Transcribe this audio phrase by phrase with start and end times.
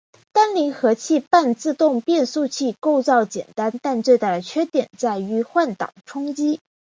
[0.31, 6.59] 单离合器半自动变速器构造简单但最大的缺点在于换挡冲击。